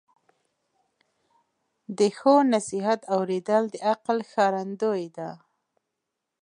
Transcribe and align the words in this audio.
د 1.97 1.99
ښو 2.17 2.33
نصیحت 2.53 2.99
اوریدل 3.15 3.63
د 3.69 3.75
عقل 3.91 4.17
ښکارندویي 4.29 5.07
ده. 5.17 5.29